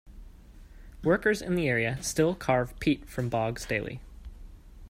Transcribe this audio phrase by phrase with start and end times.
[1.03, 3.99] Workers in the area still carve peat from bogs daily.